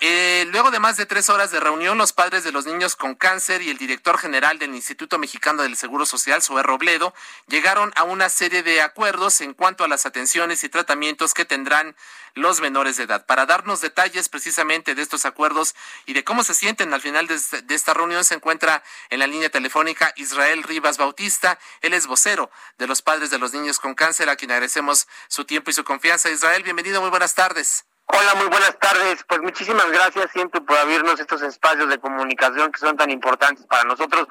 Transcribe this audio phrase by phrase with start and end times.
[0.00, 3.16] Eh, luego de más de tres horas de reunión, los padres de los niños con
[3.16, 7.12] cáncer y el director general del Instituto Mexicano del Seguro Social, Zoé Robledo,
[7.48, 11.96] llegaron a una serie de acuerdos en cuanto a las atenciones y tratamientos que tendrán
[12.34, 13.26] los menores de edad.
[13.26, 15.74] Para darnos detalles precisamente de estos acuerdos
[16.06, 19.18] y de cómo se sienten al final de, este- de esta reunión, se encuentra en
[19.18, 21.58] la línea telefónica Israel Rivas Bautista.
[21.80, 25.44] Él es vocero de los padres de los niños con cáncer, a quien agradecemos su
[25.44, 26.30] tiempo y su confianza.
[26.30, 27.87] Israel, bienvenido, muy buenas tardes.
[28.10, 29.22] Hola, muy buenas tardes.
[29.28, 33.84] Pues muchísimas gracias siempre por abrirnos estos espacios de comunicación que son tan importantes para
[33.84, 34.26] nosotros,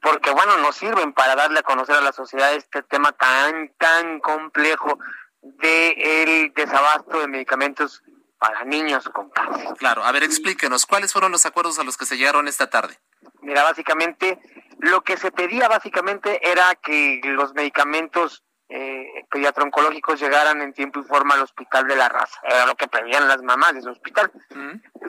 [0.00, 4.20] porque bueno, nos sirven para darle a conocer a la sociedad este tema tan, tan
[4.20, 4.98] complejo
[5.40, 8.02] de el desabasto de medicamentos
[8.38, 9.68] para niños con cáncer.
[9.78, 12.98] Claro, a ver, explíquenos, ¿cuáles fueron los acuerdos a los que se llegaron esta tarde?
[13.40, 14.40] Mira, básicamente,
[14.78, 18.42] lo que se pedía básicamente era que los medicamentos
[19.32, 22.38] pediatro-oncológicos llegaran en tiempo y forma al hospital de la raza.
[22.44, 24.30] Era lo que pedían las mamás de ese hospital.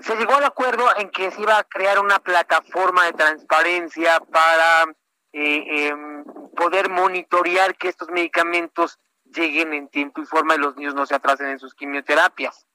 [0.02, 4.86] Se llegó al acuerdo en que se iba a crear una plataforma de transparencia para
[5.34, 6.24] eh, em,
[6.56, 11.16] poder monitorear que estos medicamentos lleguen en tiempo y forma y los niños no se
[11.16, 12.66] atrasen en sus quimioterapias.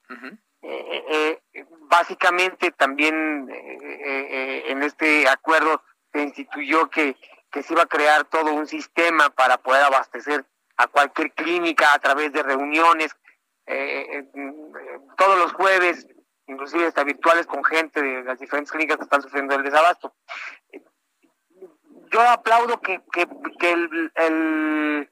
[0.61, 7.15] Eh, eh, básicamente también en este acuerdo se instituyó que,
[7.51, 10.45] que se iba a crear todo un sistema para poder abastecer
[10.79, 13.13] a cualquier clínica a través de reuniones
[13.65, 16.07] eh, eh, eh, todos los jueves,
[16.47, 20.15] inclusive hasta virtuales con gente de las diferentes clínicas que están sufriendo el desabasto.
[22.11, 23.27] Yo aplaudo que, que,
[23.59, 25.11] que el, el,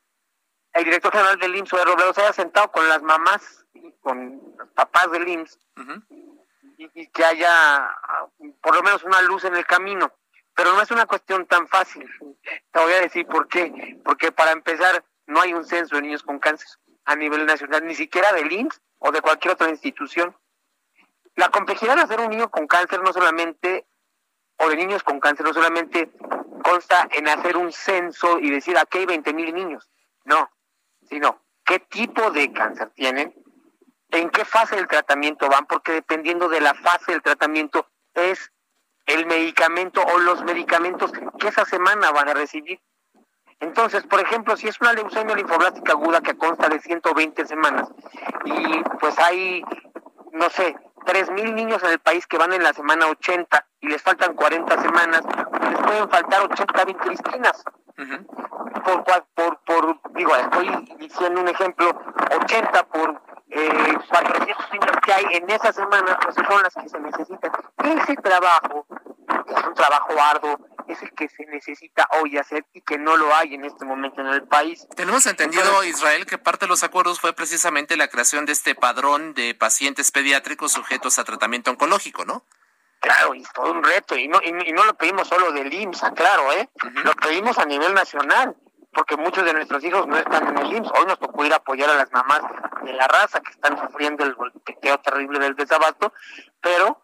[0.72, 4.41] el director general del IMSS, de Robledo, se haya sentado con las mamás, y con
[4.57, 5.59] los papás del IMSS,
[6.78, 7.91] y, y que haya
[8.61, 10.13] por lo menos una luz en el camino.
[10.55, 12.09] Pero no es una cuestión tan fácil.
[12.72, 13.99] Te voy a decir por qué.
[14.03, 16.67] Porque para empezar, no hay un censo de niños con cáncer
[17.05, 20.35] a nivel nacional, ni siquiera del IMSS o de cualquier otra institución.
[21.35, 23.85] La complejidad de hacer un niño con cáncer no solamente,
[24.57, 26.11] o de niños con cáncer, no solamente
[26.63, 29.89] consta en hacer un censo y decir aquí hay 20 mil niños.
[30.25, 30.49] No,
[31.07, 33.33] sino qué tipo de cáncer tienen,
[34.09, 38.51] en qué fase del tratamiento van, porque dependiendo de la fase del tratamiento es
[39.05, 42.81] el medicamento o los medicamentos que esa semana van a recibir.
[43.59, 47.90] Entonces, por ejemplo, si es una leucemia linfoblástica aguda que consta de 120 semanas
[48.45, 49.63] y pues hay,
[50.34, 50.75] no sé,
[51.06, 54.81] 3.000 niños en el país que van en la semana 80 y les faltan 40
[54.81, 55.22] semanas,
[55.72, 57.51] les pueden faltar 80 vincristina
[58.84, 60.67] por, cua- por, por, digo, estoy
[61.00, 61.90] diciendo un ejemplo,
[62.44, 67.00] 80 por eh, 400 niños que hay en esa semana, pues son las que se
[67.00, 67.51] necesitan.
[67.84, 68.85] Ese trabajo
[69.47, 70.59] es un trabajo arduo,
[70.93, 74.21] es el que se necesita hoy hacer y que no lo hay en este momento
[74.21, 74.87] en el país.
[74.95, 79.33] Tenemos entendido, Israel, que parte de los acuerdos fue precisamente la creación de este padrón
[79.33, 82.43] de pacientes pediátricos sujetos a tratamiento oncológico, ¿no?
[82.99, 85.71] Claro, y todo un reto, y no, y, no- y no lo pedimos solo del
[85.71, 86.67] IMSS, claro, ¿eh?
[87.03, 88.55] Lo pedimos a nivel nacional,
[88.91, 90.91] porque muchos de nuestros hijos no están en el IMSS.
[90.97, 92.41] Hoy nos tocó ir a apoyar a las mamás
[92.83, 96.11] de la raza que están sufriendo el golpeteo terrible del desabasto,
[96.59, 97.01] pero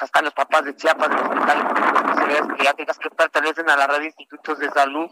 [0.00, 3.86] los, están los papás de Chiapas, del Hospital de Especialidades Pediátricas que pertenecen a la
[3.86, 5.10] red de institutos de salud.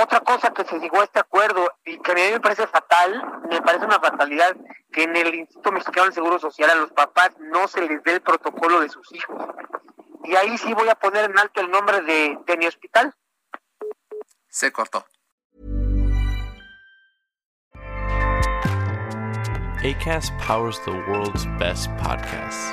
[0.00, 3.40] Otra cosa que se llegó a este acuerdo y que a mí me parece fatal,
[3.48, 4.54] me parece una fatalidad
[4.92, 8.14] que en el Instituto Mexicano del Seguro Social a los papás no se les dé
[8.14, 9.36] el protocolo de sus hijos.
[10.24, 13.14] Y ahí sí voy a poner en alto el nombre de, de mi hospital.
[14.48, 15.04] Se cortó.
[19.84, 22.72] ACAST powers the world's best podcasts.